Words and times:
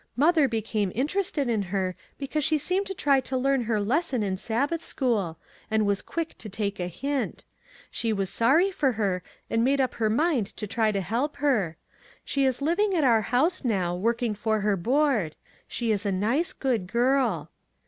Mother 0.15 0.47
became 0.47 0.91
interested 0.95 1.47
in 1.47 1.61
her 1.61 1.95
because 2.17 2.43
she 2.43 2.57
seemed 2.57 2.87
to 2.87 2.95
try 2.95 3.19
to 3.19 3.37
learn 3.37 3.65
her 3.65 3.79
lesson 3.79 4.23
in 4.23 4.35
Sabbath 4.35 4.83
school, 4.83 5.37
and 5.69 5.85
was 5.85 6.01
quick 6.01 6.35
to 6.39 6.49
take 6.49 6.79
a 6.79 6.87
hint. 6.87 7.45
She 7.91 8.11
was 8.11 8.31
sorry 8.31 8.71
for 8.71 8.93
her, 8.93 9.21
and 9.47 9.63
made 9.63 9.79
up 9.79 9.93
her 9.93 10.09
mind 10.09 10.47
to 10.57 10.65
try 10.65 10.91
to 10.91 11.01
help 11.01 11.35
her. 11.35 11.77
She 12.25 12.45
is 12.45 12.63
living 12.63 12.95
at 12.95 13.03
our 13.03 13.21
house 13.21 13.63
now, 13.63 13.95
working 13.95 14.33
for 14.33 14.61
her 14.61 14.75
board. 14.75 15.35
She 15.67 15.91
is 15.91 16.03
a 16.03 16.11
nice, 16.11 16.51
good 16.51 16.87
girl." 16.87 17.51